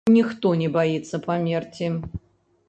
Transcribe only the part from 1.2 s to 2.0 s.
памерці.